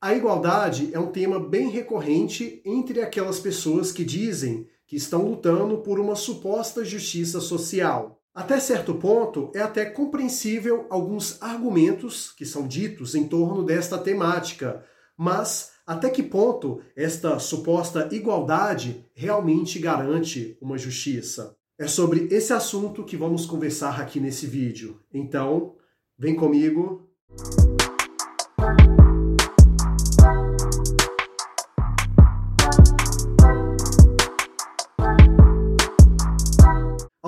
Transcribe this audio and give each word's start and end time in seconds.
A 0.00 0.14
igualdade 0.14 0.90
é 0.92 1.00
um 1.00 1.10
tema 1.10 1.40
bem 1.40 1.70
recorrente 1.70 2.60
entre 2.64 3.00
aquelas 3.00 3.40
pessoas 3.40 3.90
que 3.90 4.04
dizem 4.04 4.68
que 4.86 4.94
estão 4.94 5.22
lutando 5.26 5.78
por 5.78 5.98
uma 5.98 6.14
suposta 6.14 6.84
justiça 6.84 7.40
social. 7.40 8.20
Até 8.34 8.60
certo 8.60 8.94
ponto, 8.94 9.50
é 9.54 9.60
até 9.60 9.86
compreensível 9.86 10.86
alguns 10.90 11.40
argumentos 11.40 12.30
que 12.30 12.44
são 12.44 12.68
ditos 12.68 13.14
em 13.14 13.26
torno 13.26 13.64
desta 13.64 13.96
temática, 13.96 14.84
mas 15.16 15.72
até 15.86 16.10
que 16.10 16.22
ponto 16.22 16.82
esta 16.94 17.38
suposta 17.38 18.08
igualdade 18.12 19.06
realmente 19.14 19.78
garante 19.78 20.58
uma 20.60 20.76
justiça? 20.76 21.56
É 21.78 21.88
sobre 21.88 22.28
esse 22.30 22.52
assunto 22.52 23.02
que 23.02 23.16
vamos 23.16 23.46
conversar 23.46 24.00
aqui 24.00 24.20
nesse 24.20 24.46
vídeo. 24.46 25.00
Então, 25.12 25.74
vem 26.18 26.34
comigo. 26.34 27.08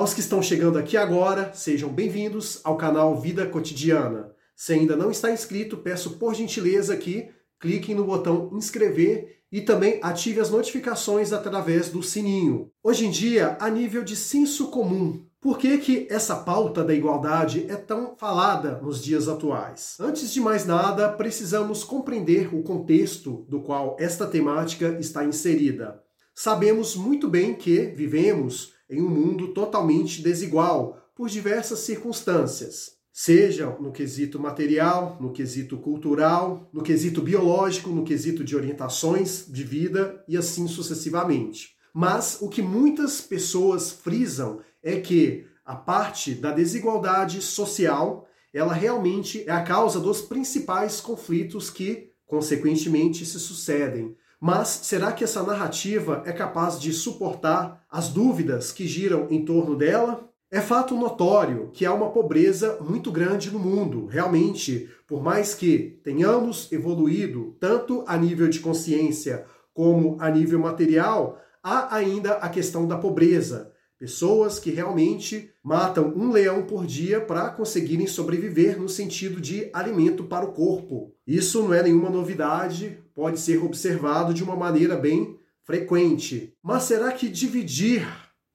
Aos 0.08 0.14
que 0.14 0.20
estão 0.20 0.40
chegando 0.40 0.78
aqui 0.78 0.96
agora, 0.96 1.52
sejam 1.52 1.90
bem-vindos 1.90 2.62
ao 2.64 2.78
canal 2.78 3.20
Vida 3.20 3.46
Cotidiana. 3.46 4.30
Se 4.56 4.72
ainda 4.72 4.96
não 4.96 5.10
está 5.10 5.30
inscrito, 5.30 5.76
peço 5.76 6.12
por 6.12 6.34
gentileza 6.34 6.96
que 6.96 7.28
cliquem 7.60 7.94
no 7.94 8.06
botão 8.06 8.48
inscrever 8.54 9.42
e 9.52 9.60
também 9.60 10.00
ative 10.02 10.40
as 10.40 10.48
notificações 10.48 11.30
através 11.30 11.90
do 11.90 12.02
sininho. 12.02 12.70
Hoje 12.82 13.04
em 13.04 13.10
dia, 13.10 13.58
a 13.60 13.68
nível 13.68 14.02
de 14.02 14.16
senso 14.16 14.68
comum, 14.68 15.26
por 15.42 15.58
que, 15.58 15.76
que 15.76 16.06
essa 16.08 16.36
pauta 16.36 16.82
da 16.82 16.94
igualdade 16.94 17.66
é 17.68 17.76
tão 17.76 18.16
falada 18.16 18.80
nos 18.80 19.04
dias 19.04 19.28
atuais? 19.28 19.98
Antes 20.00 20.32
de 20.32 20.40
mais 20.40 20.64
nada, 20.64 21.10
precisamos 21.10 21.84
compreender 21.84 22.48
o 22.54 22.62
contexto 22.62 23.44
do 23.46 23.60
qual 23.60 23.94
esta 24.00 24.26
temática 24.26 24.96
está 24.98 25.22
inserida. 25.22 26.02
Sabemos 26.34 26.96
muito 26.96 27.28
bem 27.28 27.54
que 27.54 27.92
vivemos 27.94 28.77
em 28.88 29.02
um 29.02 29.08
mundo 29.08 29.48
totalmente 29.48 30.22
desigual 30.22 30.98
por 31.14 31.28
diversas 31.28 31.80
circunstâncias, 31.80 32.92
seja 33.12 33.76
no 33.80 33.90
quesito 33.90 34.38
material, 34.38 35.18
no 35.20 35.32
quesito 35.32 35.76
cultural, 35.76 36.70
no 36.72 36.82
quesito 36.82 37.20
biológico, 37.20 37.90
no 37.90 38.04
quesito 38.04 38.44
de 38.44 38.54
orientações 38.54 39.44
de 39.48 39.64
vida 39.64 40.24
e 40.28 40.36
assim 40.36 40.68
sucessivamente. 40.68 41.76
Mas 41.92 42.38
o 42.40 42.48
que 42.48 42.62
muitas 42.62 43.20
pessoas 43.20 43.90
frisam 43.90 44.60
é 44.82 45.00
que 45.00 45.44
a 45.64 45.74
parte 45.74 46.34
da 46.34 46.52
desigualdade 46.52 47.42
social, 47.42 48.26
ela 48.54 48.72
realmente 48.72 49.42
é 49.46 49.50
a 49.50 49.62
causa 49.62 49.98
dos 49.98 50.22
principais 50.22 51.00
conflitos 51.00 51.68
que, 51.68 52.12
consequentemente, 52.24 53.26
se 53.26 53.40
sucedem 53.40 54.16
mas 54.40 54.68
será 54.68 55.12
que 55.12 55.24
essa 55.24 55.42
narrativa 55.42 56.22
é 56.24 56.32
capaz 56.32 56.80
de 56.80 56.92
suportar 56.92 57.84
as 57.90 58.08
dúvidas 58.08 58.70
que 58.70 58.86
giram 58.86 59.26
em 59.30 59.44
torno 59.44 59.76
dela? 59.76 60.28
É 60.50 60.60
fato 60.60 60.94
notório 60.94 61.70
que 61.74 61.84
há 61.84 61.92
uma 61.92 62.10
pobreza 62.10 62.78
muito 62.80 63.12
grande 63.12 63.50
no 63.50 63.58
mundo. 63.58 64.06
Realmente, 64.06 64.88
por 65.06 65.22
mais 65.22 65.54
que 65.54 66.00
tenhamos 66.02 66.70
evoluído 66.72 67.56
tanto 67.60 68.04
a 68.06 68.16
nível 68.16 68.48
de 68.48 68.60
consciência 68.60 69.44
como 69.74 70.16
a 70.20 70.30
nível 70.30 70.58
material, 70.58 71.38
há 71.62 71.94
ainda 71.94 72.34
a 72.34 72.48
questão 72.48 72.86
da 72.86 72.96
pobreza. 72.96 73.72
Pessoas 73.98 74.60
que 74.60 74.70
realmente 74.70 75.50
matam 75.62 76.12
um 76.14 76.30
leão 76.30 76.62
por 76.62 76.86
dia 76.86 77.20
para 77.20 77.50
conseguirem 77.50 78.06
sobreviver 78.06 78.80
no 78.80 78.88
sentido 78.88 79.40
de 79.40 79.68
alimento 79.72 80.22
para 80.22 80.44
o 80.44 80.52
corpo. 80.52 81.12
Isso 81.26 81.62
não 81.62 81.74
é 81.74 81.82
nenhuma 81.82 82.08
novidade, 82.08 83.02
pode 83.12 83.40
ser 83.40 83.62
observado 83.62 84.32
de 84.32 84.44
uma 84.44 84.54
maneira 84.54 84.96
bem 84.96 85.36
frequente. 85.64 86.54
Mas 86.62 86.84
será 86.84 87.10
que 87.10 87.28
dividir 87.28 88.06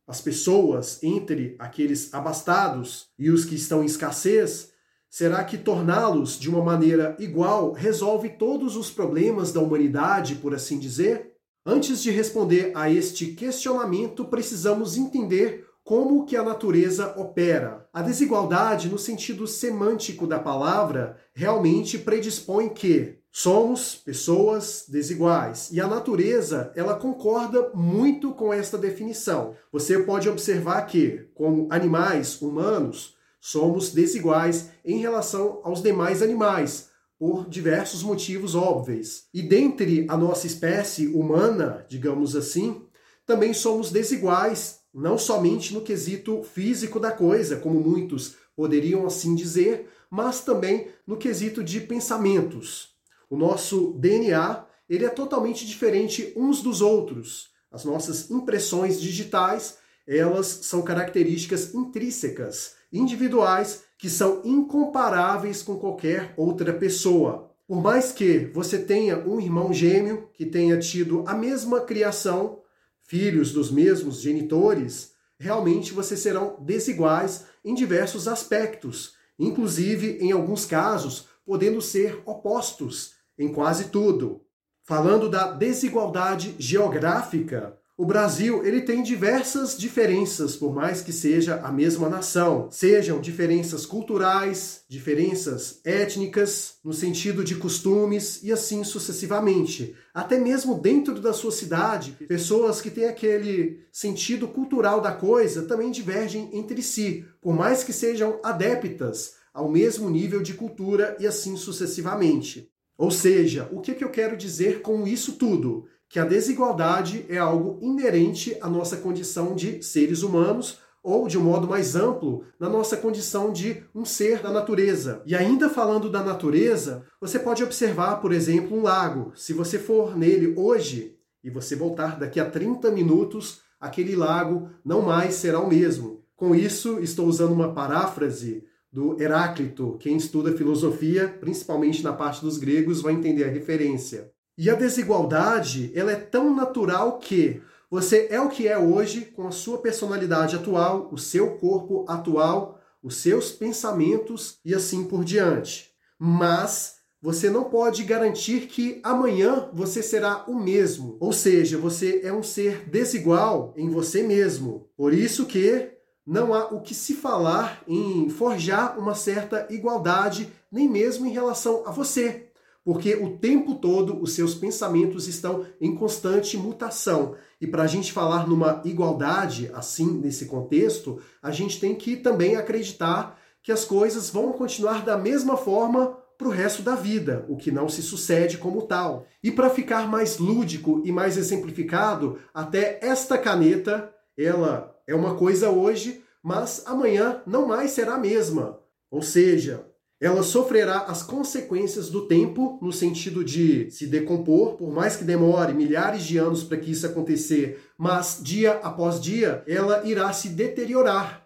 as 0.08 0.22
pessoas 0.22 1.02
entre 1.03 1.55
aqueles 1.59 2.13
abastados 2.13 3.07
e 3.19 3.29
os 3.29 3.45
que 3.45 3.56
estão 3.56 3.84
em 3.84 3.85
escassez, 3.85 4.72
será 5.09 5.44
que 5.44 5.57
torná-los 5.57 6.39
de 6.39 6.50
uma 6.50 6.63
maneira 6.63 7.16
igual 7.19 7.73
resolve 7.73 8.29
todos 8.29 8.75
os 8.75 8.89
problemas 8.89 9.51
da 9.51 9.59
humanidade, 9.59 10.35
por 10.35 10.53
assim 10.53 10.79
dizer? 10.79 11.32
Antes 11.66 12.03
de 12.03 12.12
responder 12.12 12.72
a 12.75 12.90
este 12.91 13.28
questionamento, 13.28 14.25
precisamos 14.25 14.97
entender 14.97 15.66
como 15.81 16.25
que 16.25 16.35
a 16.35 16.44
natureza 16.44 17.13
opera. 17.18 17.88
A 17.94 18.01
desigualdade, 18.01 18.90
no 18.90 18.97
sentido 18.97 19.47
semântico 19.47 20.28
da 20.28 20.40
palavra, 20.40 21.18
realmente 21.34 21.97
predispõe 21.97 22.68
que 22.68 23.18
somos 23.31 23.96
pessoas 23.96 24.85
desiguais. 24.90 25.69
E 25.72 25.79
a 25.79 25.88
natureza, 25.88 26.72
ela 26.75 26.96
concorda 26.96 27.72
muito 27.74 28.34
com 28.34 28.53
esta 28.53 28.78
definição. 28.78 29.56
Você 29.72 30.00
pode 30.00 30.28
observar 30.28 30.81
que, 30.84 31.30
como 31.34 31.68
animais 31.69 32.41
humanos, 32.41 33.16
somos 33.40 33.91
desiguais 33.91 34.69
em 34.85 35.00
relação 35.00 35.59
aos 35.63 35.81
demais 35.81 36.22
animais, 36.22 36.90
por 37.23 37.47
diversos 37.47 38.03
motivos 38.03 38.53
óbvios. 38.53 39.28
E 39.34 39.41
dentre 39.41 40.06
a 40.09 40.17
nossa 40.17 40.45
espécie 40.45 41.07
humana, 41.07 41.85
digamos 41.88 42.35
assim, 42.35 42.81
também 43.25 43.53
somos 43.53 43.89
desiguais, 43.89 44.81
não 44.94 45.17
somente 45.17 45.73
no 45.73 45.79
quesito 45.79 46.44
físico 46.44 47.00
da 47.00 47.13
coisa, 47.13 47.56
como 47.56 47.79
muitos 47.79 48.35
poderiam 48.53 49.06
assim 49.06 49.35
dizer, 49.35 49.89
mas 50.09 50.41
também 50.41 50.89
no 51.07 51.16
quesito 51.16 51.63
de 51.63 51.79
pensamentos. 51.79 52.89
O 53.29 53.38
nosso 53.38 53.94
DNA, 53.94 54.66
ele 54.89 55.06
é 55.06 55.09
totalmente 55.09 55.66
diferente 55.66 56.33
uns 56.35 56.62
dos 56.62 56.81
outros. 56.81 57.51
As 57.72 57.85
nossas 57.85 58.29
impressões 58.29 59.00
digitais, 59.00 59.78
elas 60.06 60.47
são 60.47 60.81
características 60.81 61.73
intrínsecas, 61.73 62.73
individuais 62.91 63.83
que 64.03 64.09
são 64.09 64.41
incomparáveis 64.44 65.64
com 65.64 65.78
qualquer 65.78 66.34
outra 66.36 66.74
pessoa. 66.74 67.50
Por 67.66 67.81
mais 67.81 68.12
que 68.12 68.52
você 68.53 68.78
tenha 68.78 69.18
um 69.18 69.40
irmão 69.40 69.72
gêmeo 69.72 70.28
que 70.34 70.46
tenha 70.46 70.78
tido 70.78 71.24
a 71.25 71.34
mesma 71.34 71.80
criação, 71.80 72.59
filhos 73.03 73.53
dos 73.53 73.72
mesmos 73.72 74.19
genitores, 74.19 75.13
realmente 75.40 75.94
vocês 75.94 76.19
serão 76.19 76.58
desiguais 76.59 77.46
em 77.63 77.74
diversos 77.74 78.28
aspectos, 78.28 79.13
inclusive 79.40 80.18
em 80.19 80.34
alguns 80.34 80.66
casos 80.66 81.30
podendo 81.46 81.81
ser 81.81 82.22
opostos 82.25 83.13
em 83.40 83.53
quase 83.53 83.86
tudo. 83.86 84.42
Falando 84.84 85.30
da 85.30 85.50
desigualdade 85.50 86.58
geográfica, 86.59 87.80
o 87.96 88.08
Brasil 88.08 88.66
ele 88.66 88.81
tem 88.81 89.04
diversas 89.04 89.78
diferenças, 89.78 90.56
por 90.56 90.74
mais 90.74 91.02
que 91.02 91.14
seja 91.14 91.58
a 91.58 91.72
mesma 91.72 92.09
nação. 92.09 92.68
Sejam 92.72 93.22
diferenças 93.22 93.86
culturais, 93.86 94.81
diferenças 94.90 95.80
étnicas, 95.86 96.78
no 96.84 96.92
sentido 96.92 97.44
de 97.44 97.56
costumes 97.56 98.42
e 98.42 98.52
assim 98.52 98.84
sucessivamente. 98.84 99.96
Até 100.12 100.40
mesmo 100.40 100.80
dentro 100.80 101.20
da 101.22 101.34
sua 101.34 101.52
cidade, 101.52 102.18
pessoas 102.28 102.81
que 102.81 102.90
têm 102.90 103.06
aquele 103.06 103.81
sentido 103.92 104.48
cultural 104.48 105.00
da 105.00 105.12
coisa 105.12 105.62
também 105.62 105.92
divergem 105.92 106.50
entre 106.52 106.81
si, 106.81 107.24
por 107.40 107.54
mais 107.54 107.84
que 107.84 107.94
sejam 107.94 108.40
adeptas 108.44 109.36
ao 109.54 109.70
mesmo 109.70 110.10
nível 110.10 110.42
de 110.42 110.56
cultura 110.56 111.16
e 111.20 111.28
assim 111.28 111.56
sucessivamente. 111.56 112.72
Ou 112.98 113.12
seja, 113.12 113.70
o 113.72 113.81
que, 113.81 113.94
que 113.94 114.04
eu 114.04 114.10
quero 114.10 114.38
dizer 114.38 114.81
com 114.81 115.08
isso 115.08 115.34
tudo? 115.34 115.86
Que 116.13 116.19
a 116.19 116.25
desigualdade 116.25 117.25
é 117.28 117.40
algo 117.40 117.79
inerente 117.81 118.56
à 118.62 118.69
nossa 118.69 118.97
condição 118.97 119.56
de 119.56 119.81
seres 119.81 120.22
humanos 120.22 120.78
ou, 121.01 121.28
de 121.28 121.40
um 121.40 121.41
modo 121.41 121.68
mais 121.68 121.96
amplo, 121.96 122.46
na 122.59 122.69
nossa 122.69 122.96
condição 122.96 123.51
de 123.51 123.84
um 123.96 124.06
ser 124.06 124.40
da 124.40 124.51
natureza. 124.51 125.24
E 125.25 125.34
ainda 125.34 125.72
falando 125.72 126.12
da 126.12 126.24
natureza, 126.24 127.03
você 127.19 127.40
pode 127.40 127.63
observar, 127.63 128.18
por 128.18 128.31
exemplo, 128.31 128.78
um 128.78 128.84
lago. 128.84 129.31
Se 129.34 129.53
você 129.53 129.80
for 129.80 130.15
nele 130.15 130.54
hoje 130.56 131.18
e 131.44 131.50
você 131.50 131.75
voltar 131.75 132.19
daqui 132.19 132.39
a 132.39 132.48
30 132.48 132.92
minutos, 132.92 133.62
aquele 133.81 134.15
lago 134.15 134.69
não 134.86 135.01
mais 135.01 135.33
será 135.33 135.60
o 135.60 135.68
mesmo. 135.68 136.21
Com 136.36 136.54
isso, 136.54 137.00
estou 137.00 137.25
usando 137.25 137.54
uma 137.54 137.74
paráfrase 137.74 138.63
do 138.92 139.19
Heráclito. 139.19 139.98
Quem 140.00 140.18
estuda 140.18 140.56
filosofia, 140.56 141.27
principalmente 141.27 142.04
na 142.04 142.13
parte 142.13 142.39
dos 142.39 142.60
gregos, 142.60 143.01
vai 143.01 143.13
entender 143.13 143.45
a 143.45 143.51
referência. 143.51 144.31
E 144.55 144.69
a 144.69 144.75
desigualdade, 144.75 145.91
ela 145.95 146.11
é 146.11 146.15
tão 146.15 146.55
natural 146.55 147.17
que 147.17 147.61
você 147.89 148.27
é 148.29 148.39
o 148.39 148.50
que 148.50 148.67
é 148.67 148.77
hoje 148.77 149.21
com 149.21 149.47
a 149.47 149.51
sua 149.51 149.79
personalidade 149.79 150.55
atual, 150.55 151.09
o 151.11 151.17
seu 151.17 151.57
corpo 151.57 152.05
atual, 152.07 152.79
os 153.01 153.17
seus 153.17 153.51
pensamentos 153.51 154.59
e 154.63 154.75
assim 154.75 155.05
por 155.05 155.23
diante. 155.23 155.91
Mas 156.19 156.97
você 157.19 157.50
não 157.50 157.63
pode 157.63 158.03
garantir 158.03 158.67
que 158.67 159.00
amanhã 159.03 159.69
você 159.73 160.03
será 160.03 160.44
o 160.47 160.53
mesmo. 160.55 161.17
Ou 161.19 161.33
seja, 161.33 161.77
você 161.77 162.21
é 162.23 162.31
um 162.31 162.44
ser 162.44 162.88
desigual 162.89 163.73
em 163.75 163.89
você 163.89 164.21
mesmo. 164.21 164.88
Por 164.95 165.13
isso 165.13 165.45
que 165.45 165.89
não 166.25 166.53
há 166.53 166.65
o 166.65 166.81
que 166.81 166.94
se 166.94 167.15
falar 167.15 167.83
em 167.88 168.29
forjar 168.29 169.00
uma 169.00 169.15
certa 169.15 169.67
igualdade, 169.69 170.51
nem 170.71 170.89
mesmo 170.89 171.25
em 171.25 171.31
relação 171.31 171.83
a 171.85 171.91
você 171.91 172.43
porque 172.83 173.15
o 173.15 173.38
tempo 173.38 173.75
todo 173.75 174.21
os 174.21 174.33
seus 174.33 174.53
pensamentos 174.53 175.27
estão 175.27 175.65
em 175.80 175.95
constante 175.95 176.57
mutação. 176.57 177.35
E 177.59 177.65
para 177.65 177.83
a 177.83 177.88
gente 177.88 178.12
falar 178.12 178.47
numa 178.47 178.81
igualdade, 178.83 179.71
assim, 179.74 180.19
nesse 180.19 180.45
contexto, 180.45 181.19
a 181.41 181.51
gente 181.51 181.80
tem 181.80 181.95
que 181.95 182.18
também 182.18 182.56
acreditar 182.56 183.39
que 183.62 183.71
as 183.71 183.85
coisas 183.85 184.30
vão 184.30 184.51
continuar 184.51 185.06
da 185.06 185.18
mesma 185.18 185.56
forma 185.56 186.18
para 186.38 186.47
o 186.47 186.51
resto 186.51 186.81
da 186.81 186.95
vida, 186.95 187.45
o 187.47 187.56
que 187.56 187.71
não 187.71 187.88
se 187.88 188.01
sucede 188.01 188.57
como 188.57 188.81
tal. 188.81 189.25
E 189.41 189.50
para 189.50 189.69
ficar 189.69 190.09
mais 190.09 190.38
lúdico 190.38 191.01
e 191.06 191.12
mais 191.12 191.38
exemplificado, 191.38 192.38
até 192.53 193.00
esta 193.01 193.38
caneta, 193.38 194.13
ela 194.38 194.94
é 195.07 195.15
uma 195.15 195.36
coisa 195.36 195.69
hoje, 195.69 196.21
mas 196.44 196.83
amanhã 196.86 197.41
não 197.47 197.68
mais 197.68 197.91
será 197.91 198.15
a 198.15 198.19
mesma. 198.19 198.79
Ou 199.09 199.21
seja, 199.21 199.86
ela 200.24 200.42
sofrerá 200.42 201.00
as 201.00 201.22
consequências 201.22 202.10
do 202.10 202.25
tempo, 202.25 202.80
no 202.81 202.94
sentido 202.94 203.44
de 203.44 203.92
se 203.92 204.08
decompor, 204.08 204.78
por 204.78 204.90
mais 204.90 205.18
que 205.18 205.25
demore 205.25 205.74
milhares 205.74 206.24
de 206.24 206.38
anos 206.38 206.64
para 206.64 206.78
que 206.78 206.92
isso 206.92 207.06
acontecer, 207.06 207.92
mas 207.98 208.40
dia 208.42 208.80
após 208.81 209.20
dia 209.20 209.66
ela 209.68 210.02
irá 210.06 210.31
se 210.31 210.48
deteriorar. 210.48 211.46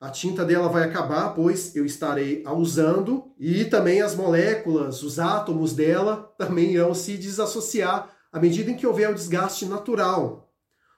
A 0.00 0.10
tinta 0.10 0.44
dela 0.44 0.68
vai 0.68 0.82
acabar, 0.82 1.36
pois 1.36 1.76
eu 1.76 1.86
estarei 1.86 2.42
a 2.44 2.52
usando, 2.52 3.30
e 3.38 3.64
também 3.64 4.02
as 4.02 4.16
moléculas, 4.16 5.04
os 5.04 5.20
átomos 5.20 5.72
dela 5.72 6.34
também 6.36 6.72
irão 6.72 6.92
se 6.94 7.16
desassociar 7.16 8.10
à 8.32 8.40
medida 8.40 8.72
em 8.72 8.76
que 8.76 8.88
houver 8.88 9.08
o 9.08 9.14
desgaste 9.14 9.66
natural. 9.66 10.52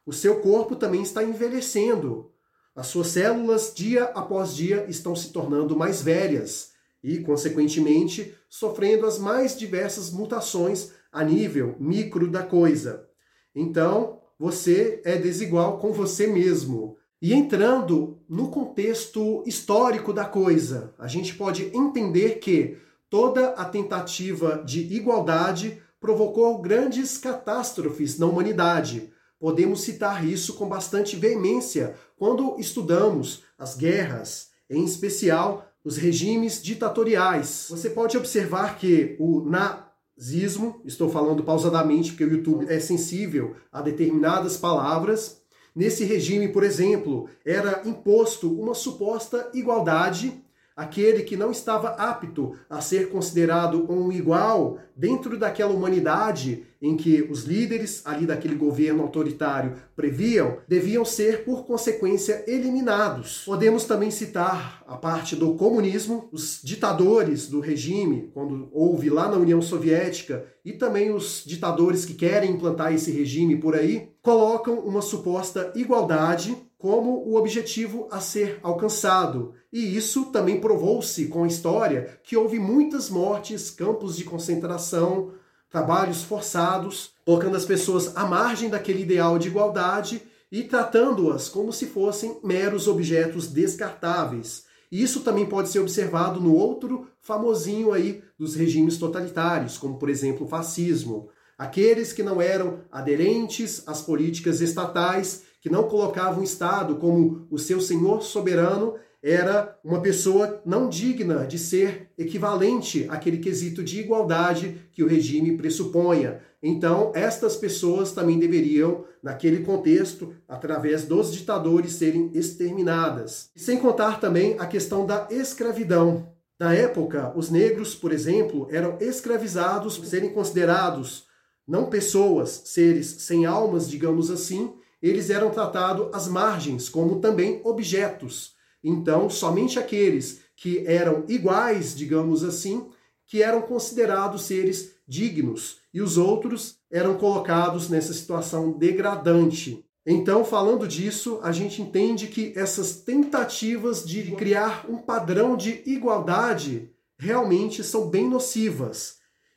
O 0.07 0.15
seu 0.15 0.41
corpo 0.41 0.75
também 0.75 1.03
está 1.03 1.23
envelhecendo. 1.23 2.33
As 2.75 2.87
suas 2.87 3.09
células, 3.09 3.71
dia 3.77 4.05
após 4.15 4.57
dia, 4.57 4.87
estão 4.89 5.15
se 5.15 5.31
tornando 5.31 5.77
mais 5.77 6.01
velhas 6.01 6.78
e, 7.03 7.19
consequentemente, 7.21 8.35
sofrendo 8.49 9.07
as 9.07 9.19
mais 9.19 9.57
diversas 9.57 10.11
mutações 10.11 10.93
a 11.13 11.25
nível 11.25 11.77
micro 11.79 12.29
da 12.31 12.43
coisa. 12.43 13.07
Então, 13.55 14.21
você 14.39 15.01
é 15.05 15.17
desigual 15.17 15.79
com 15.79 15.93
você 15.93 16.27
mesmo. 16.27 16.97
E 17.21 17.35
entrando 17.35 18.21
no 18.29 18.49
contexto 18.49 19.43
histórico 19.45 20.13
da 20.13 20.25
coisa, 20.25 20.95
a 20.99 21.09
gente 21.09 21.35
pode 21.35 21.65
entender 21.77 22.39
que 22.39 22.77
toda 23.11 23.51
a 23.51 23.65
tentativa 23.65 24.63
de 24.65 24.81
igualdade 24.95 25.83
provocou 26.01 26.61
grandes 26.61 27.19
catástrofes 27.19 28.19
na 28.19 28.27
humanidade. 28.27 29.13
Podemos 29.41 29.81
citar 29.81 30.25
isso 30.25 30.55
com 30.55 30.69
bastante 30.69 31.17
veemência 31.17 31.97
quando 32.17 32.57
estudamos 32.59 33.43
as 33.59 33.77
guerras, 33.77 34.51
em 34.71 34.85
especial 34.85 35.68
os 35.89 35.97
regimes 35.97 36.63
ditatoriais. 36.63 37.69
Você 37.71 37.89
pode 37.89 38.15
observar 38.15 38.77
que 38.77 39.17
o 39.19 39.41
nazismo, 39.41 40.83
estou 40.85 41.09
falando 41.09 41.43
pausadamente 41.43 42.11
porque 42.11 42.25
o 42.25 42.31
YouTube 42.31 42.67
é 42.69 42.79
sensível 42.79 43.57
a 43.73 43.81
determinadas 43.81 44.59
palavras, 44.59 45.41
nesse 45.75 46.05
regime, 46.05 46.49
por 46.49 46.63
exemplo, 46.63 47.27
era 47.43 47.81
imposto 47.87 48.53
uma 48.53 48.75
suposta 48.75 49.51
igualdade 49.55 50.45
aquele 50.79 51.25
que 51.25 51.37
não 51.37 51.51
estava 51.51 51.89
apto 51.89 52.55
a 52.71 52.81
ser 52.81 53.11
considerado 53.11 53.91
um 53.91 54.13
igual 54.13 54.79
dentro 54.95 55.37
daquela 55.37 55.75
humanidade 55.75 56.63
em 56.81 56.97
que 56.97 57.23
os 57.23 57.43
líderes 57.43 58.03
ali 58.05 58.25
daquele 58.25 58.55
governo 58.55 59.03
autoritário 59.03 59.75
previam, 59.97 60.59
deviam 60.69 61.05
ser, 61.05 61.45
por 61.45 61.67
consequência, 61.67 62.45
eliminados. 62.47 63.43
Podemos 63.45 63.87
também 63.87 64.13
citar 64.13 64.85
a 64.87 64.97
parte 64.97 65.35
do 65.35 65.55
comunismo, 65.55 66.29
os 66.31 66.61
ditadores 66.63 67.49
do 67.49 67.59
regime, 67.59 68.31
quando 68.33 68.69
houve 68.71 69.11
lá 69.11 69.29
na 69.29 69.37
União 69.37 69.61
Soviética, 69.61 70.47
e 70.65 70.73
também 70.73 71.13
os 71.13 71.43
ditadores 71.45 72.05
que 72.05 72.15
querem 72.15 72.53
implantar 72.53 72.95
esse 72.95 73.11
regime 73.11 73.57
por 73.57 73.75
aí, 73.75 74.11
colocam 74.23 74.79
uma 74.79 75.03
suposta 75.03 75.73
igualdade 75.75 76.57
como 76.79 77.25
o 77.27 77.35
objetivo 77.35 78.07
a 78.11 78.21
ser 78.21 78.61
alcançado. 78.63 79.53
E 79.73 79.97
isso 79.97 80.27
também 80.27 80.61
provou-se 80.61 81.27
com 81.27 81.43
a 81.43 81.49
história 81.49 82.21
que 82.23 82.37
houve 82.37 82.59
muitas 82.61 83.11
mortes, 83.11 83.69
campos 83.69 84.17
de 84.17 84.25
concentração, 84.25 85.33
trabalhos 85.69 86.23
forçados, 86.23 87.11
colocando 87.25 87.57
as 87.57 87.65
pessoas 87.65 88.17
à 88.17 88.25
margem 88.25 88.71
daquele 88.71 89.03
ideal 89.03 89.39
de 89.39 89.49
igualdade 89.49 90.23
e 90.51 90.63
tratando-as 90.63 91.49
como 91.49 91.73
se 91.73 91.87
fossem 91.87 92.39
meros 92.43 92.87
objetos 92.87 93.49
descartáveis. 93.49 94.65
E 94.91 95.03
isso 95.03 95.21
também 95.21 95.45
pode 95.45 95.69
ser 95.69 95.81
observado 95.81 96.41
no 96.41 96.55
outro 96.55 97.09
famosinho 97.21 97.93
aí 97.93 98.23
dos 98.39 98.55
regimes 98.55 98.97
totalitários, 98.97 99.77
como 99.77 99.99
por 99.99 100.09
exemplo 100.09 100.47
o 100.47 100.49
fascismo. 100.49 101.29
Aqueles 101.59 102.13
que 102.13 102.23
não 102.23 102.41
eram 102.41 102.81
aderentes 102.91 103.83
às 103.87 104.01
políticas 104.01 104.61
estatais 104.61 105.43
que 105.61 105.71
não 105.71 105.85
colocava 105.85 106.41
o 106.41 106.45
Estado 106.45 106.97
como 106.97 107.47
o 107.51 107.59
seu 107.59 107.81
senhor 107.81 108.23
soberano, 108.23 108.95
era 109.23 109.77
uma 109.83 110.01
pessoa 110.01 110.63
não 110.65 110.89
digna 110.89 111.47
de 111.47 111.59
ser 111.59 112.11
equivalente 112.17 113.07
àquele 113.09 113.39
quesito 113.39 113.83
de 113.83 114.01
igualdade 114.01 114.89
que 114.93 115.03
o 115.03 115.09
regime 115.09 115.57
pressuponha. 115.57 116.41
Então, 116.63 117.13
estas 117.15 117.57
pessoas 117.57 118.13
também 118.13 118.39
deveriam, 118.39 119.05
naquele 119.23 119.65
contexto, 119.65 120.35
através 120.49 121.05
dos 121.05 121.33
ditadores, 121.33 121.93
serem 121.93 122.31
exterminadas. 122.33 123.51
Sem 123.57 123.79
contar 123.79 124.21
também 124.21 124.57
a 124.59 124.67
questão 124.67 125.05
da 125.05 125.27
escravidão. 125.31 126.33
Na 126.59 126.75
época, 126.75 127.33
os 127.37 127.51
negros, 127.51 127.95
por 127.95 128.13
exemplo, 128.13 128.69
eram 128.71 128.97
escravizados 129.01 129.99
por 129.99 130.07
serem 130.07 130.31
considerados 130.31 131.27
não 131.67 131.87
pessoas, 131.87 132.63
seres 132.65 133.07
sem 133.07 133.45
almas, 133.45 133.89
digamos 133.89 134.31
assim, 134.31 134.73
eles 135.03 135.31
eram 135.31 135.51
tratados 135.51 136.09
às 136.13 136.29
margens 136.29 136.89
como 136.89 137.21
também 137.21 137.61
objetos. 137.65 138.55
Então, 138.83 139.29
somente 139.29 139.79
aqueles 139.79 140.41
que 140.57 140.85
eram 140.87 141.25
iguais, 141.29 141.97
digamos 141.97 142.43
assim, 142.43 142.89
que 143.27 143.43
eram 143.43 143.63
considerados 143.63 144.43
seres 144.43 144.95
dignos, 145.07 145.79
e 145.93 146.01
os 146.01 146.19
outros 146.19 146.77
eram 146.91 147.15
colocados 147.15 147.89
nessa 147.89 148.13
situação 148.13 148.73
degradante. 148.73 149.85
Então, 150.07 150.45
falando 150.45 150.89
disso, 150.89 151.39
a 151.43 151.53
gente 151.53 151.83
entende 151.83 152.29
que 152.29 152.53
essas 152.57 152.97
tentativas 152.97 154.05
de 154.05 154.33
criar 154.33 154.87
um 154.89 154.97
padrão 154.97 155.57
de 155.57 155.83
igualdade 155.85 156.91
realmente 157.19 157.85
são 157.85 158.09
bem 158.09 158.29
nocivas. 158.29 159.17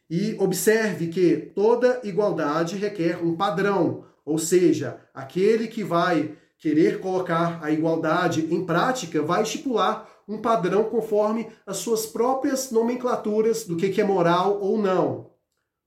E 0.09 0.35
observe 0.39 1.07
que 1.07 1.37
toda 1.55 2.01
igualdade 2.03 2.75
requer 2.75 3.23
um 3.23 3.35
padrão, 3.35 4.03
ou 4.31 4.37
seja, 4.37 4.97
aquele 5.13 5.67
que 5.67 5.83
vai 5.83 6.37
querer 6.57 7.01
colocar 7.01 7.59
a 7.61 7.69
igualdade 7.69 8.47
em 8.49 8.65
prática 8.65 9.21
vai 9.21 9.43
estipular 9.43 10.09
um 10.25 10.37
padrão 10.37 10.85
conforme 10.85 11.47
as 11.65 11.77
suas 11.77 12.05
próprias 12.05 12.71
nomenclaturas 12.71 13.65
do 13.65 13.75
que 13.75 13.99
é 13.99 14.03
moral 14.05 14.57
ou 14.61 14.77
não. 14.77 15.31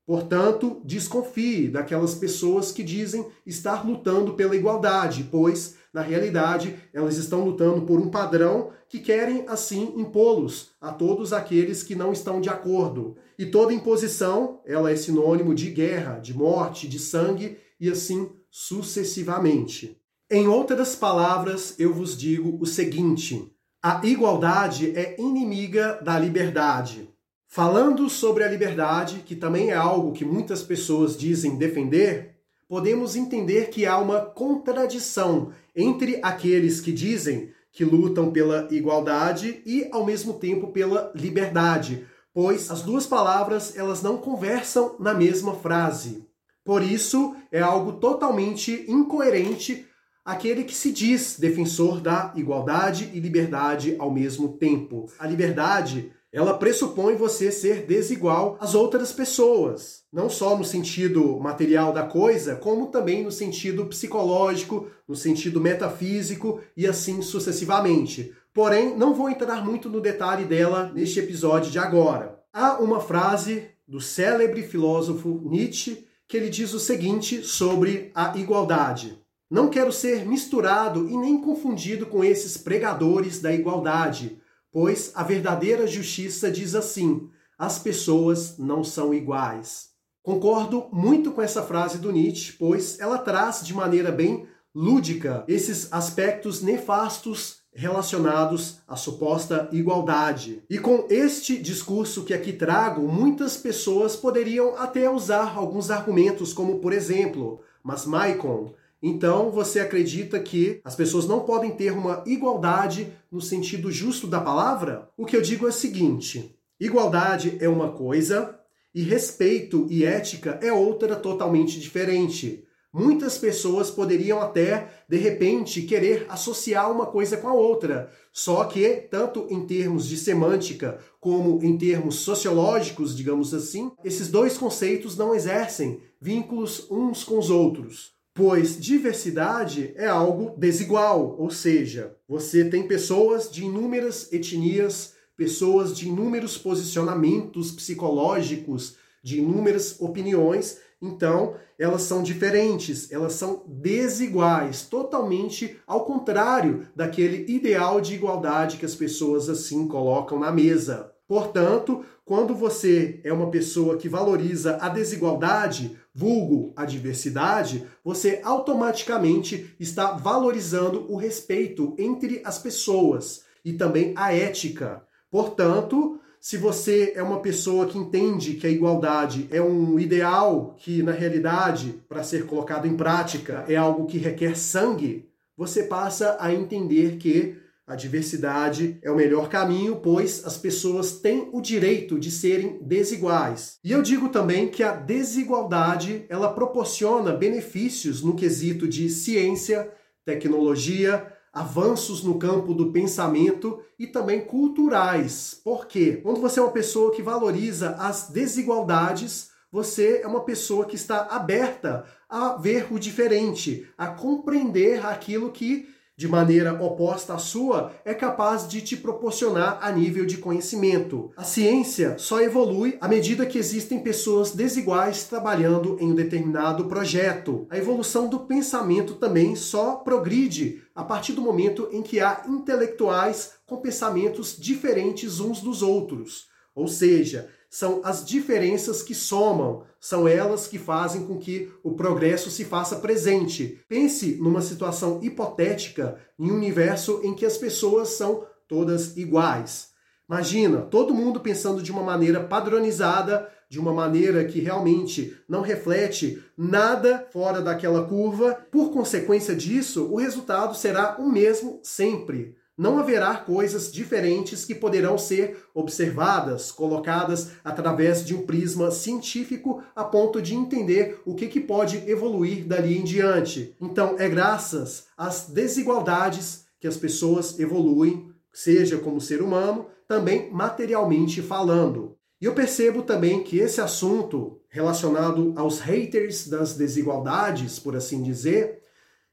Portanto, 0.06 0.82
desconfie 0.84 1.68
daquelas 1.68 2.14
pessoas 2.14 2.70
que 2.70 2.82
dizem 2.82 3.24
estar 3.46 3.86
lutando 3.86 4.34
pela 4.34 4.54
igualdade, 4.54 5.26
pois, 5.30 5.76
na 5.94 6.02
realidade, 6.02 6.76
elas 6.92 7.16
estão 7.16 7.42
lutando 7.42 7.86
por 7.86 7.98
um 7.98 8.10
padrão 8.10 8.72
que 8.90 8.98
querem, 8.98 9.46
assim, 9.48 9.94
impô-los 9.96 10.72
a 10.78 10.92
todos 10.92 11.32
aqueles 11.32 11.82
que 11.82 11.94
não 11.94 12.12
estão 12.12 12.42
de 12.42 12.50
acordo. 12.50 13.16
E 13.38 13.46
toda 13.46 13.72
imposição, 13.72 14.60
ela 14.66 14.90
é 14.90 14.96
sinônimo 14.96 15.54
de 15.54 15.70
guerra, 15.70 16.18
de 16.18 16.36
morte, 16.36 16.86
de 16.86 16.98
sangue 16.98 17.63
e 17.84 17.90
assim 17.90 18.30
sucessivamente. 18.50 20.00
Em 20.30 20.48
outras 20.48 20.96
palavras, 20.96 21.74
eu 21.78 21.92
vos 21.92 22.16
digo 22.16 22.56
o 22.60 22.64
seguinte: 22.64 23.52
a 23.82 24.00
igualdade 24.04 24.96
é 24.96 25.20
inimiga 25.20 26.00
da 26.02 26.18
liberdade. 26.18 27.10
Falando 27.46 28.08
sobre 28.08 28.42
a 28.42 28.48
liberdade, 28.48 29.22
que 29.24 29.36
também 29.36 29.70
é 29.70 29.74
algo 29.74 30.12
que 30.12 30.24
muitas 30.24 30.62
pessoas 30.62 31.16
dizem 31.16 31.56
defender, 31.56 32.36
podemos 32.66 33.16
entender 33.16 33.68
que 33.68 33.84
há 33.84 33.98
uma 33.98 34.20
contradição 34.22 35.52
entre 35.76 36.18
aqueles 36.22 36.80
que 36.80 36.90
dizem 36.90 37.52
que 37.70 37.84
lutam 37.84 38.32
pela 38.32 38.66
igualdade 38.70 39.62
e 39.66 39.88
ao 39.92 40.06
mesmo 40.06 40.34
tempo 40.34 40.68
pela 40.68 41.12
liberdade, 41.14 42.06
pois 42.32 42.70
as 42.70 42.82
duas 42.82 43.06
palavras 43.06 43.76
elas 43.76 44.00
não 44.00 44.16
conversam 44.16 44.96
na 44.98 45.12
mesma 45.12 45.54
frase. 45.54 46.26
Por 46.64 46.82
isso, 46.82 47.36
é 47.52 47.60
algo 47.60 47.92
totalmente 47.92 48.84
incoerente 48.88 49.86
aquele 50.24 50.64
que 50.64 50.74
se 50.74 50.90
diz 50.90 51.38
defensor 51.38 52.00
da 52.00 52.32
igualdade 52.34 53.10
e 53.12 53.20
liberdade 53.20 53.94
ao 53.98 54.10
mesmo 54.10 54.56
tempo. 54.56 55.06
A 55.18 55.26
liberdade, 55.26 56.10
ela 56.32 56.54
pressupõe 56.54 57.14
você 57.14 57.52
ser 57.52 57.84
desigual 57.84 58.56
às 58.58 58.74
outras 58.74 59.12
pessoas, 59.12 60.02
não 60.10 60.30
só 60.30 60.56
no 60.56 60.64
sentido 60.64 61.38
material 61.38 61.92
da 61.92 62.04
coisa, 62.04 62.56
como 62.56 62.86
também 62.86 63.22
no 63.22 63.30
sentido 63.30 63.84
psicológico, 63.86 64.88
no 65.06 65.14
sentido 65.14 65.60
metafísico 65.60 66.60
e 66.74 66.86
assim 66.86 67.20
sucessivamente. 67.20 68.32
Porém, 68.54 68.96
não 68.96 69.14
vou 69.14 69.28
entrar 69.28 69.62
muito 69.62 69.90
no 69.90 70.00
detalhe 70.00 70.44
dela 70.44 70.90
neste 70.94 71.20
episódio 71.20 71.70
de 71.70 71.78
agora. 71.78 72.40
Há 72.52 72.78
uma 72.78 73.00
frase 73.00 73.68
do 73.86 74.00
célebre 74.00 74.62
filósofo 74.62 75.42
Nietzsche, 75.44 76.06
que 76.34 76.38
ele 76.38 76.50
diz 76.50 76.74
o 76.74 76.80
seguinte 76.80 77.44
sobre 77.44 78.10
a 78.12 78.36
igualdade. 78.36 79.16
Não 79.48 79.70
quero 79.70 79.92
ser 79.92 80.26
misturado 80.26 81.08
e 81.08 81.16
nem 81.16 81.40
confundido 81.40 82.06
com 82.06 82.24
esses 82.24 82.56
pregadores 82.56 83.40
da 83.40 83.52
igualdade, 83.54 84.36
pois 84.72 85.12
a 85.14 85.22
verdadeira 85.22 85.86
justiça 85.86 86.50
diz 86.50 86.74
assim: 86.74 87.30
as 87.56 87.78
pessoas 87.78 88.58
não 88.58 88.82
são 88.82 89.14
iguais. 89.14 89.90
Concordo 90.24 90.88
muito 90.92 91.30
com 91.30 91.40
essa 91.40 91.62
frase 91.62 91.98
do 91.98 92.10
Nietzsche, 92.10 92.54
pois 92.58 92.98
ela 92.98 93.18
traz 93.18 93.64
de 93.64 93.72
maneira 93.72 94.10
bem 94.10 94.48
lúdica 94.74 95.44
esses 95.46 95.92
aspectos 95.92 96.60
nefastos 96.60 97.58
relacionados 97.74 98.78
à 98.86 98.96
suposta 98.96 99.68
igualdade. 99.72 100.62
E 100.70 100.78
com 100.78 101.06
este 101.10 101.58
discurso 101.58 102.24
que 102.24 102.32
aqui 102.32 102.52
trago, 102.52 103.08
muitas 103.08 103.56
pessoas 103.56 104.14
poderiam 104.14 104.76
até 104.76 105.10
usar 105.10 105.56
alguns 105.56 105.90
argumentos, 105.90 106.52
como 106.52 106.78
por 106.78 106.92
exemplo, 106.92 107.60
mas 107.82 108.06
Maicon, 108.06 108.72
então 109.02 109.50
você 109.50 109.80
acredita 109.80 110.40
que 110.40 110.80
as 110.82 110.94
pessoas 110.94 111.26
não 111.26 111.40
podem 111.40 111.72
ter 111.72 111.92
uma 111.92 112.22
igualdade 112.26 113.12
no 113.30 113.40
sentido 113.40 113.92
justo 113.92 114.26
da 114.26 114.40
palavra? 114.40 115.10
O 115.16 115.26
que 115.26 115.36
eu 115.36 115.42
digo 115.42 115.66
é 115.66 115.68
o 115.68 115.72
seguinte: 115.72 116.56
igualdade 116.80 117.58
é 117.60 117.68
uma 117.68 117.90
coisa 117.92 118.58
e 118.94 119.02
respeito 119.02 119.86
e 119.90 120.04
ética 120.04 120.58
é 120.62 120.72
outra 120.72 121.16
totalmente 121.16 121.78
diferente. 121.80 122.64
Muitas 122.94 123.36
pessoas 123.36 123.90
poderiam 123.90 124.40
até, 124.40 124.88
de 125.08 125.16
repente, 125.16 125.82
querer 125.82 126.26
associar 126.28 126.92
uma 126.92 127.06
coisa 127.06 127.36
com 127.36 127.48
a 127.48 127.52
outra. 127.52 128.08
Só 128.32 128.64
que, 128.64 128.88
tanto 129.10 129.48
em 129.50 129.66
termos 129.66 130.06
de 130.06 130.16
semântica 130.16 131.00
como 131.20 131.58
em 131.64 131.76
termos 131.76 132.20
sociológicos, 132.20 133.16
digamos 133.16 133.52
assim, 133.52 133.90
esses 134.04 134.28
dois 134.28 134.56
conceitos 134.56 135.16
não 135.16 135.34
exercem 135.34 136.00
vínculos 136.20 136.86
uns 136.88 137.24
com 137.24 137.36
os 137.36 137.50
outros 137.50 138.14
pois 138.34 138.78
diversidade 138.78 139.92
é 139.94 140.06
algo 140.06 140.58
desigual, 140.58 141.36
ou 141.38 141.50
seja, 141.50 142.16
você 142.28 142.64
tem 142.64 142.86
pessoas 142.86 143.48
de 143.48 143.64
inúmeras 143.64 144.30
etnias, 144.32 145.14
pessoas 145.36 145.96
de 145.96 146.08
inúmeros 146.08 146.58
posicionamentos 146.58 147.70
psicológicos, 147.70 148.96
de 149.24 149.38
inúmeras 149.38 149.98
opiniões, 150.00 150.78
então 151.00 151.54
elas 151.78 152.02
são 152.02 152.22
diferentes, 152.22 153.10
elas 153.10 153.32
são 153.32 153.64
desiguais, 153.66 154.82
totalmente 154.82 155.76
ao 155.86 156.04
contrário 156.04 156.86
daquele 156.94 157.50
ideal 157.50 158.00
de 158.00 158.14
igualdade 158.14 158.76
que 158.76 158.84
as 158.84 158.94
pessoas 158.94 159.48
assim 159.48 159.88
colocam 159.88 160.38
na 160.38 160.52
mesa. 160.52 161.10
Portanto, 161.26 162.04
quando 162.22 162.54
você 162.54 163.18
é 163.24 163.32
uma 163.32 163.50
pessoa 163.50 163.96
que 163.96 164.10
valoriza 164.10 164.76
a 164.78 164.90
desigualdade, 164.90 165.98
vulgo 166.14 166.74
a 166.76 166.84
diversidade, 166.84 167.86
você 168.04 168.40
automaticamente 168.44 169.74
está 169.80 170.12
valorizando 170.12 171.10
o 171.10 171.16
respeito 171.16 171.94
entre 171.98 172.42
as 172.44 172.58
pessoas 172.58 173.42
e 173.64 173.72
também 173.72 174.12
a 174.16 174.34
ética. 174.34 175.02
Portanto, 175.30 176.20
se 176.44 176.58
você 176.58 177.14
é 177.16 177.22
uma 177.22 177.40
pessoa 177.40 177.86
que 177.86 177.96
entende 177.96 178.52
que 178.52 178.66
a 178.66 178.70
igualdade 178.70 179.48
é 179.50 179.62
um 179.62 179.98
ideal 179.98 180.76
que, 180.76 181.02
na 181.02 181.10
realidade, 181.10 182.02
para 182.06 182.22
ser 182.22 182.44
colocado 182.44 182.86
em 182.86 182.94
prática, 182.94 183.64
é 183.66 183.76
algo 183.76 184.04
que 184.04 184.18
requer 184.18 184.54
sangue, 184.54 185.26
você 185.56 185.84
passa 185.84 186.36
a 186.38 186.52
entender 186.52 187.16
que 187.16 187.56
a 187.86 187.96
diversidade 187.96 188.98
é 189.02 189.10
o 189.10 189.16
melhor 189.16 189.48
caminho, 189.48 189.96
pois 190.02 190.44
as 190.44 190.58
pessoas 190.58 191.18
têm 191.18 191.48
o 191.50 191.62
direito 191.62 192.20
de 192.20 192.30
serem 192.30 192.78
desiguais. 192.82 193.78
E 193.82 193.90
eu 193.90 194.02
digo 194.02 194.28
também 194.28 194.68
que 194.68 194.82
a 194.82 194.92
desigualdade, 194.92 196.26
ela 196.28 196.52
proporciona 196.52 197.32
benefícios 197.32 198.22
no 198.22 198.36
quesito 198.36 198.86
de 198.86 199.08
ciência, 199.08 199.90
tecnologia, 200.26 201.26
avanços 201.54 202.22
no 202.24 202.38
campo 202.38 202.74
do 202.74 202.90
pensamento 202.90 203.80
e 203.98 204.06
também 204.06 204.44
culturais. 204.44 205.60
Por 205.62 205.86
quê? 205.86 206.18
Quando 206.22 206.40
você 206.40 206.58
é 206.58 206.62
uma 206.62 206.72
pessoa 206.72 207.12
que 207.12 207.22
valoriza 207.22 207.90
as 207.90 208.28
desigualdades, 208.28 209.50
você 209.70 210.20
é 210.22 210.26
uma 210.26 210.40
pessoa 210.40 210.84
que 210.84 210.96
está 210.96 211.28
aberta 211.30 212.04
a 212.28 212.56
ver 212.56 212.88
o 212.90 212.98
diferente, 212.98 213.88
a 213.96 214.08
compreender 214.08 215.06
aquilo 215.06 215.52
que 215.52 215.88
de 216.16 216.28
maneira 216.28 216.80
oposta 216.82 217.34
à 217.34 217.38
sua, 217.38 217.92
é 218.04 218.14
capaz 218.14 218.68
de 218.68 218.80
te 218.80 218.96
proporcionar 218.96 219.78
a 219.82 219.90
nível 219.90 220.24
de 220.24 220.38
conhecimento. 220.38 221.32
A 221.36 221.42
ciência 221.42 222.16
só 222.18 222.40
evolui 222.40 222.96
à 223.00 223.08
medida 223.08 223.46
que 223.46 223.58
existem 223.58 223.98
pessoas 223.98 224.52
desiguais 224.52 225.24
trabalhando 225.24 225.96
em 226.00 226.12
um 226.12 226.14
determinado 226.14 226.84
projeto. 226.84 227.66
A 227.68 227.76
evolução 227.76 228.28
do 228.28 228.40
pensamento 228.40 229.14
também 229.14 229.56
só 229.56 229.96
progride 229.96 230.82
a 230.94 231.02
partir 231.02 231.32
do 231.32 231.42
momento 231.42 231.88
em 231.90 232.02
que 232.02 232.20
há 232.20 232.44
intelectuais 232.48 233.54
com 233.66 233.78
pensamentos 233.78 234.56
diferentes 234.56 235.40
uns 235.40 235.60
dos 235.60 235.82
outros. 235.82 236.46
Ou 236.74 236.86
seja, 236.86 237.48
são 237.74 238.00
as 238.04 238.24
diferenças 238.24 239.02
que 239.02 239.16
somam, 239.16 239.82
são 239.98 240.28
elas 240.28 240.68
que 240.68 240.78
fazem 240.78 241.26
com 241.26 241.36
que 241.36 241.72
o 241.82 241.90
progresso 241.90 242.48
se 242.48 242.64
faça 242.64 243.00
presente. 243.00 243.80
Pense 243.88 244.36
numa 244.36 244.62
situação 244.62 245.18
hipotética 245.20 246.20
em 246.38 246.52
um 246.52 246.54
universo 246.54 247.20
em 247.24 247.34
que 247.34 247.44
as 247.44 247.58
pessoas 247.58 248.10
são 248.10 248.46
todas 248.68 249.16
iguais. 249.16 249.88
Imagina 250.28 250.82
todo 250.82 251.12
mundo 251.12 251.40
pensando 251.40 251.82
de 251.82 251.90
uma 251.90 252.04
maneira 252.04 252.44
padronizada, 252.44 253.50
de 253.68 253.80
uma 253.80 253.92
maneira 253.92 254.44
que 254.44 254.60
realmente 254.60 255.36
não 255.48 255.60
reflete 255.60 256.40
nada 256.56 257.26
fora 257.32 257.60
daquela 257.60 258.06
curva. 258.06 258.56
Por 258.70 258.92
consequência 258.92 259.52
disso, 259.52 260.12
o 260.12 260.16
resultado 260.16 260.76
será 260.76 261.16
o 261.18 261.28
mesmo 261.28 261.80
sempre 261.82 262.54
não 262.76 262.98
haverá 262.98 263.36
coisas 263.36 263.92
diferentes 263.92 264.64
que 264.64 264.74
poderão 264.74 265.16
ser 265.16 265.64
observadas, 265.72 266.72
colocadas 266.72 267.52
através 267.62 268.24
de 268.24 268.34
um 268.34 268.44
prisma 268.44 268.90
científico 268.90 269.82
a 269.94 270.04
ponto 270.04 270.42
de 270.42 270.54
entender 270.54 271.20
o 271.24 271.34
que, 271.34 271.46
que 271.46 271.60
pode 271.60 272.02
evoluir 272.10 272.66
dali 272.66 272.98
em 272.98 273.04
diante. 273.04 273.74
Então, 273.80 274.16
é 274.18 274.28
graças 274.28 275.06
às 275.16 275.48
desigualdades 275.48 276.64
que 276.80 276.88
as 276.88 276.96
pessoas 276.96 277.58
evoluem, 277.58 278.30
seja 278.52 278.98
como 278.98 279.20
ser 279.20 279.40
humano, 279.40 279.86
também 280.06 280.50
materialmente 280.50 281.40
falando. 281.40 282.16
E 282.40 282.44
eu 282.46 282.52
percebo 282.52 283.02
também 283.02 283.42
que 283.42 283.58
esse 283.58 283.80
assunto 283.80 284.60
relacionado 284.68 285.54
aos 285.56 285.78
haters 285.78 286.48
das 286.48 286.74
desigualdades, 286.74 287.78
por 287.78 287.96
assim 287.96 288.22
dizer, 288.22 288.82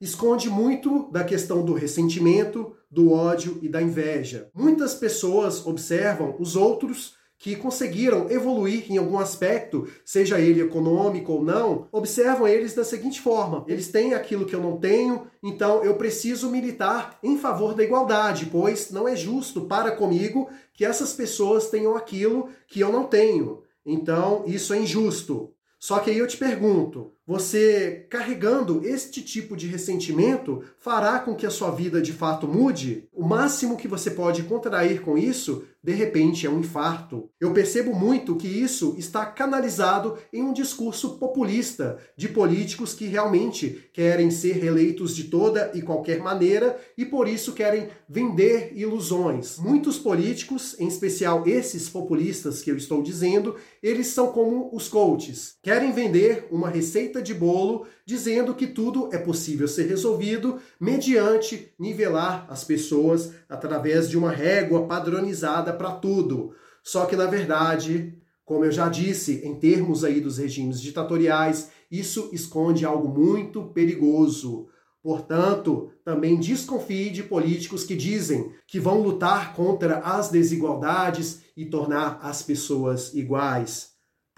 esconde 0.01 0.49
muito 0.49 1.09
da 1.11 1.23
questão 1.23 1.63
do 1.63 1.73
ressentimento, 1.73 2.75
do 2.89 3.13
ódio 3.13 3.59
e 3.61 3.69
da 3.69 3.81
inveja. 3.81 4.49
Muitas 4.53 4.95
pessoas 4.95 5.65
observam 5.65 6.35
os 6.39 6.55
outros 6.55 7.13
que 7.41 7.55
conseguiram 7.55 8.29
evoluir 8.29 8.91
em 8.91 8.97
algum 8.97 9.17
aspecto, 9.17 9.87
seja 10.05 10.39
ele 10.39 10.61
econômico 10.61 11.33
ou 11.33 11.43
não, 11.43 11.87
observam 11.91 12.47
eles 12.47 12.75
da 12.75 12.83
seguinte 12.83 13.19
forma: 13.19 13.63
eles 13.67 13.87
têm 13.87 14.13
aquilo 14.13 14.45
que 14.45 14.55
eu 14.55 14.61
não 14.61 14.77
tenho, 14.77 15.27
então 15.41 15.83
eu 15.83 15.95
preciso 15.95 16.51
militar 16.51 17.17
em 17.23 17.37
favor 17.37 17.73
da 17.73 17.83
igualdade, 17.83 18.47
pois 18.51 18.91
não 18.91 19.07
é 19.07 19.15
justo 19.15 19.61
para 19.61 19.91
comigo 19.91 20.49
que 20.73 20.85
essas 20.85 21.13
pessoas 21.13 21.69
tenham 21.69 21.95
aquilo 21.95 22.49
que 22.67 22.79
eu 22.79 22.91
não 22.91 23.05
tenho. 23.05 23.63
Então, 23.83 24.43
isso 24.45 24.73
é 24.73 24.79
injusto. 24.79 25.51
Só 25.79 25.97
que 25.97 26.11
aí 26.11 26.19
eu 26.19 26.27
te 26.27 26.37
pergunto: 26.37 27.11
você 27.25 28.05
carregando 28.09 28.81
este 28.83 29.21
tipo 29.21 29.55
de 29.55 29.67
ressentimento 29.67 30.63
fará 30.77 31.19
com 31.19 31.35
que 31.35 31.45
a 31.45 31.51
sua 31.51 31.71
vida 31.71 32.01
de 32.01 32.11
fato 32.11 32.47
mude? 32.47 33.07
O 33.13 33.23
máximo 33.23 33.77
que 33.77 33.87
você 33.87 34.11
pode 34.11 34.43
contrair 34.43 35.01
com 35.01 35.17
isso 35.17 35.65
de 35.83 35.93
repente 35.93 36.45
é 36.45 36.49
um 36.49 36.59
infarto. 36.59 37.29
Eu 37.39 37.53
percebo 37.53 37.93
muito 37.93 38.35
que 38.35 38.47
isso 38.47 38.95
está 38.97 39.25
canalizado 39.25 40.17
em 40.31 40.43
um 40.43 40.53
discurso 40.53 41.17
populista 41.17 41.97
de 42.15 42.27
políticos 42.27 42.93
que 42.93 43.05
realmente 43.05 43.89
querem 43.91 44.29
ser 44.29 44.53
reeleitos 44.57 45.15
de 45.15 45.25
toda 45.25 45.71
e 45.73 45.81
qualquer 45.81 46.19
maneira 46.19 46.79
e 46.95 47.03
por 47.03 47.27
isso 47.27 47.53
querem 47.53 47.89
vender 48.07 48.73
ilusões. 48.75 49.57
Muitos 49.57 49.97
políticos, 49.97 50.75
em 50.79 50.87
especial 50.87 51.47
esses 51.47 51.89
populistas 51.89 52.61
que 52.61 52.69
eu 52.69 52.77
estou 52.77 53.01
dizendo, 53.01 53.55
eles 53.81 54.07
são 54.07 54.31
como 54.31 54.69
os 54.71 54.87
coaches. 54.87 55.55
Querem 55.63 55.91
vender 55.91 56.47
uma 56.51 56.69
receita 57.11 57.21
de 57.21 57.33
bolo 57.33 57.85
dizendo 58.05 58.55
que 58.55 58.65
tudo 58.65 59.09
é 59.11 59.17
possível 59.17 59.67
ser 59.67 59.87
resolvido 59.87 60.59
mediante 60.79 61.73
nivelar 61.77 62.45
as 62.49 62.63
pessoas 62.63 63.33
através 63.49 64.09
de 64.09 64.17
uma 64.17 64.31
régua 64.31 64.87
padronizada 64.87 65.73
para 65.73 65.91
tudo. 65.91 66.55
Só 66.81 67.05
que 67.05 67.15
na 67.15 67.25
verdade, 67.25 68.17
como 68.45 68.63
eu 68.63 68.71
já 68.71 68.87
disse, 68.87 69.41
em 69.43 69.55
termos 69.55 70.03
aí 70.03 70.21
dos 70.21 70.37
regimes 70.37 70.79
ditatoriais, 70.79 71.69
isso 71.91 72.29
esconde 72.31 72.85
algo 72.85 73.09
muito 73.09 73.63
perigoso. 73.65 74.67
Portanto, 75.03 75.91
também 76.05 76.39
desconfie 76.39 77.09
de 77.09 77.23
políticos 77.23 77.83
que 77.83 77.95
dizem 77.95 78.51
que 78.67 78.79
vão 78.79 79.01
lutar 79.01 79.53
contra 79.53 79.97
as 79.99 80.29
desigualdades 80.29 81.41
e 81.57 81.65
tornar 81.65 82.19
as 82.21 82.41
pessoas 82.41 83.13
iguais. 83.13 83.90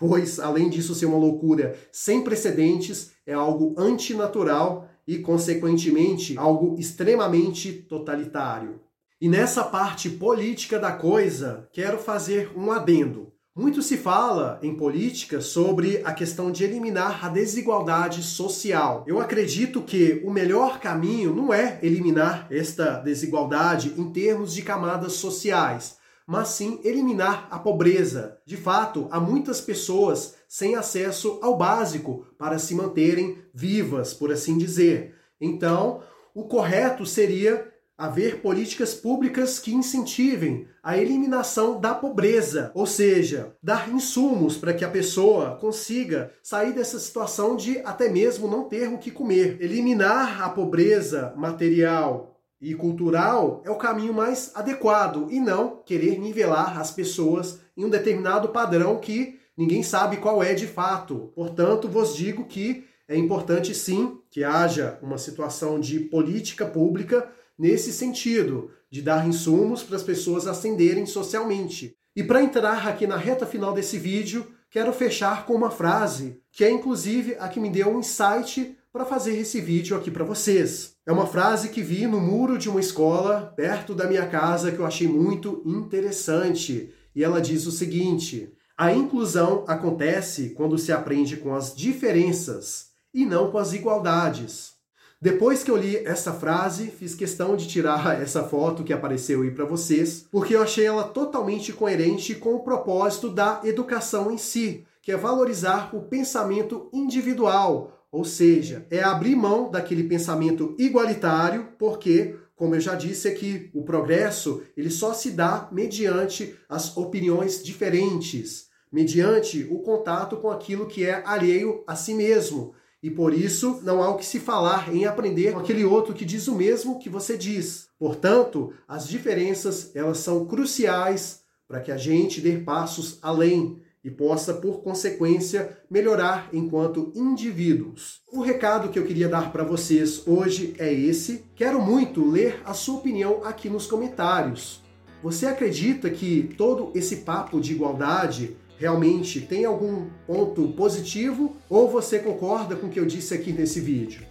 Pois 0.05 0.37
além 0.37 0.69
disso 0.69 0.93
ser 0.93 1.05
uma 1.05 1.17
loucura 1.17 1.77
sem 1.89 2.21
precedentes, 2.21 3.13
é 3.25 3.33
algo 3.33 3.73
antinatural 3.77 4.89
e, 5.07 5.19
consequentemente, 5.19 6.37
algo 6.37 6.75
extremamente 6.77 7.71
totalitário. 7.71 8.81
E 9.21 9.29
nessa 9.29 9.63
parte 9.63 10.09
política 10.09 10.77
da 10.77 10.91
coisa, 10.91 11.69
quero 11.71 11.97
fazer 11.97 12.51
um 12.53 12.69
adendo. 12.69 13.31
Muito 13.55 13.81
se 13.81 13.95
fala 13.95 14.59
em 14.61 14.75
política 14.75 15.39
sobre 15.39 16.01
a 16.03 16.11
questão 16.11 16.51
de 16.51 16.65
eliminar 16.65 17.23
a 17.23 17.29
desigualdade 17.29 18.23
social. 18.23 19.05
Eu 19.07 19.21
acredito 19.21 19.81
que 19.81 20.21
o 20.25 20.31
melhor 20.31 20.81
caminho 20.81 21.33
não 21.33 21.53
é 21.53 21.79
eliminar 21.81 22.47
esta 22.51 22.99
desigualdade 22.99 23.93
em 23.97 24.11
termos 24.11 24.53
de 24.53 24.63
camadas 24.63 25.13
sociais, 25.13 25.95
mas 26.27 26.49
sim 26.49 26.79
eliminar 26.83 27.47
a 27.51 27.59
pobreza. 27.59 28.37
De 28.45 28.57
fato, 28.57 29.07
há 29.11 29.19
muitas 29.19 29.61
pessoas 29.61 30.35
sem 30.47 30.75
acesso 30.75 31.39
ao 31.41 31.57
básico 31.57 32.25
para 32.37 32.59
se 32.59 32.75
manterem 32.75 33.37
vivas, 33.53 34.13
por 34.13 34.31
assim 34.31 34.57
dizer. 34.57 35.15
Então, 35.39 36.01
o 36.33 36.43
correto 36.43 37.05
seria 37.05 37.71
haver 37.97 38.41
políticas 38.41 38.93
públicas 38.93 39.59
que 39.59 39.73
incentivem 39.73 40.67
a 40.81 40.97
eliminação 40.97 41.79
da 41.79 41.93
pobreza, 41.93 42.71
ou 42.73 42.85
seja, 42.85 43.55
dar 43.61 43.89
insumos 43.89 44.57
para 44.57 44.73
que 44.73 44.83
a 44.83 44.89
pessoa 44.89 45.55
consiga 45.57 46.31
sair 46.41 46.73
dessa 46.73 46.99
situação 46.99 47.55
de 47.55 47.79
até 47.79 48.09
mesmo 48.09 48.47
não 48.47 48.63
ter 48.65 48.89
o 48.89 48.97
que 48.97 49.11
comer. 49.11 49.57
Eliminar 49.61 50.41
a 50.41 50.49
pobreza 50.49 51.33
material 51.37 52.32
e 52.63 52.73
cultural 52.73 53.61
é 53.65 53.69
o 53.69 53.75
caminho 53.75 54.13
mais 54.13 54.51
adequado 54.55 55.27
e 55.29 55.37
não 55.37 55.81
querer 55.85 56.17
nivelar 56.17 56.79
as 56.79 56.91
pessoas 56.91 57.59
em 57.75 57.83
um 57.83 57.89
determinado 57.89 58.49
padrão 58.49 58.99
que 58.99 59.37
ninguém 59.57 59.83
sabe 59.83 60.17
qual 60.17 60.41
é 60.41 60.53
de 60.53 60.65
fato. 60.65 61.33
Portanto, 61.35 61.89
vos 61.89 62.15
digo 62.15 62.45
que 62.45 62.85
é 63.05 63.17
importante 63.17 63.75
sim 63.75 64.17
que 64.31 64.45
haja 64.45 64.97
uma 65.01 65.17
situação 65.17 65.77
de 65.77 65.99
política 65.99 66.65
pública 66.65 67.29
nesse 67.59 67.91
sentido, 67.91 68.71
de 68.89 69.01
dar 69.01 69.27
insumos 69.27 69.83
para 69.83 69.97
as 69.97 70.03
pessoas 70.03 70.47
ascenderem 70.47 71.05
socialmente. 71.05 71.97
E 72.15 72.23
para 72.23 72.41
entrar 72.41 72.87
aqui 72.87 73.05
na 73.05 73.17
reta 73.17 73.45
final 73.45 73.73
desse 73.73 73.97
vídeo, 73.97 74.47
quero 74.69 74.93
fechar 74.93 75.45
com 75.45 75.53
uma 75.53 75.69
frase 75.69 76.41
que 76.49 76.63
é 76.63 76.71
inclusive 76.71 77.35
a 77.39 77.49
que 77.49 77.59
me 77.59 77.69
deu 77.69 77.89
um 77.89 77.99
insight 77.99 78.77
para 78.93 79.05
fazer 79.05 79.35
esse 79.35 79.59
vídeo 79.59 79.97
aqui 79.97 80.11
para 80.11 80.23
vocês. 80.23 80.93
É 81.03 81.11
uma 81.11 81.25
frase 81.25 81.69
que 81.69 81.81
vi 81.81 82.05
no 82.05 82.21
muro 82.21 82.59
de 82.59 82.69
uma 82.69 82.79
escola 82.79 83.51
perto 83.57 83.95
da 83.95 84.05
minha 84.05 84.27
casa 84.27 84.71
que 84.71 84.77
eu 84.77 84.85
achei 84.85 85.07
muito 85.07 85.63
interessante. 85.65 86.93
E 87.15 87.23
ela 87.23 87.41
diz 87.41 87.65
o 87.65 87.71
seguinte: 87.71 88.53
a 88.77 88.93
inclusão 88.93 89.65
acontece 89.67 90.51
quando 90.51 90.77
se 90.77 90.91
aprende 90.91 91.37
com 91.37 91.55
as 91.55 91.75
diferenças 91.75 92.89
e 93.11 93.25
não 93.25 93.49
com 93.49 93.57
as 93.57 93.73
igualdades. 93.73 94.73
Depois 95.19 95.63
que 95.63 95.71
eu 95.71 95.77
li 95.77 95.97
essa 96.05 96.31
frase, 96.31 96.91
fiz 96.91 97.15
questão 97.15 97.55
de 97.55 97.67
tirar 97.67 98.13
essa 98.21 98.43
foto 98.43 98.83
que 98.83 98.93
apareceu 98.93 99.41
aí 99.41 99.49
para 99.49 99.65
vocês, 99.65 100.27
porque 100.29 100.55
eu 100.55 100.61
achei 100.61 100.85
ela 100.85 101.05
totalmente 101.05 101.73
coerente 101.73 102.35
com 102.35 102.53
o 102.53 102.63
propósito 102.63 103.29
da 103.29 103.59
educação 103.63 104.29
em 104.29 104.37
si, 104.37 104.85
que 105.01 105.11
é 105.11 105.17
valorizar 105.17 105.95
o 105.95 106.01
pensamento 106.01 106.89
individual, 106.93 108.02
ou 108.13 108.23
seja, 108.23 108.85
é 108.91 109.01
abrir 109.01 109.35
mão 109.35 109.71
daquele 109.71 110.03
pensamento 110.03 110.75
igualitário, 110.77 111.69
porque 111.79 112.35
como 112.55 112.75
eu 112.75 112.79
já 112.79 112.93
disse 112.93 113.27
aqui, 113.27 113.71
o 113.73 113.81
progresso 113.81 114.61
ele 114.77 114.91
só 114.91 115.15
se 115.15 115.31
dá 115.31 115.67
mediante 115.71 116.55
as 116.69 116.95
opiniões 116.95 117.63
diferentes, 117.63 118.67
mediante 118.91 119.67
o 119.71 119.79
contato 119.79 120.37
com 120.37 120.51
aquilo 120.51 120.85
que 120.85 121.03
é 121.03 121.23
alheio 121.25 121.83
a 121.87 121.95
si 121.95 122.13
mesmo. 122.13 122.75
E 123.01 123.09
por 123.09 123.33
isso 123.33 123.81
não 123.81 124.03
há 124.03 124.11
o 124.11 124.17
que 124.17 124.25
se 124.25 124.39
falar 124.39 124.93
em 124.93 125.05
aprender 125.05 125.51
com 125.51 125.59
aquele 125.59 125.83
outro 125.83 126.13
que 126.13 126.23
diz 126.23 126.47
o 126.47 126.53
mesmo 126.55 126.99
que 126.99 127.09
você 127.09 127.35
diz. 127.35 127.87
Portanto, 127.97 128.73
as 128.87 129.07
diferenças 129.07 129.89
elas 129.95 130.19
são 130.19 130.45
cruciais 130.45 131.41
para 131.67 131.81
que 131.81 131.91
a 131.91 131.97
gente 131.97 132.39
dê 132.39 132.59
passos 132.59 133.17
além 133.23 133.81
e 134.03 134.11
possa, 134.11 134.53
por 134.53 134.81
consequência, 134.81 135.77
melhorar 135.89 136.49
enquanto 136.51 137.11
indivíduos. 137.15 138.21
O 138.31 138.41
recado 138.41 138.89
que 138.89 138.99
eu 138.99 139.05
queria 139.05 139.29
dar 139.29 139.51
para 139.51 139.63
vocês 139.63 140.27
hoje 140.27 140.75
é 140.77 140.91
esse. 140.91 141.45
Quero 141.55 141.81
muito 141.81 142.29
ler 142.29 142.61
a 142.65 142.73
sua 142.73 142.95
opinião 142.95 143.41
aqui 143.45 143.69
nos 143.69 143.87
comentários. 143.87 144.81
Você 145.23 145.45
acredita 145.45 146.09
que 146.09 146.53
todo 146.57 146.91
esse 146.93 147.17
papo 147.17 147.61
de 147.61 147.71
igualdade 147.71 148.57
realmente 148.77 149.39
tem 149.39 149.63
algum 149.63 150.07
ponto 150.27 150.67
positivo 150.73 151.55
ou 151.69 151.89
você 151.89 152.19
concorda 152.19 152.75
com 152.75 152.87
o 152.87 152.89
que 152.89 152.99
eu 152.99 153.05
disse 153.05 153.33
aqui 153.33 153.53
nesse 153.53 153.79
vídeo? 153.79 154.25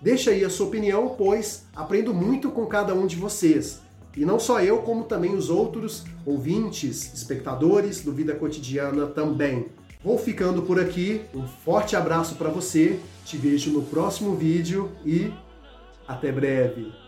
Deixa 0.00 0.30
aí 0.30 0.44
a 0.44 0.50
sua 0.50 0.68
opinião, 0.68 1.16
pois 1.18 1.66
aprendo 1.74 2.14
muito 2.14 2.52
com 2.52 2.64
cada 2.66 2.94
um 2.94 3.04
de 3.04 3.16
vocês. 3.16 3.80
E 4.16 4.24
não 4.24 4.38
só 4.38 4.60
eu, 4.60 4.78
como 4.78 5.04
também 5.04 5.34
os 5.34 5.48
outros 5.50 6.04
ouvintes, 6.26 7.12
espectadores 7.14 8.02
do 8.02 8.12
Vida 8.12 8.34
Cotidiana 8.34 9.06
também. 9.06 9.66
Vou 10.02 10.18
ficando 10.18 10.62
por 10.62 10.80
aqui, 10.80 11.22
um 11.34 11.46
forte 11.46 11.96
abraço 11.96 12.36
para 12.36 12.48
você, 12.48 13.00
te 13.24 13.36
vejo 13.36 13.70
no 13.70 13.82
próximo 13.82 14.34
vídeo 14.34 14.90
e 15.04 15.32
até 16.06 16.32
breve. 16.32 17.07